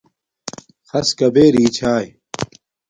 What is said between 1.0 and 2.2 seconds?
کبݺ رِݵ چھݳئݺ؟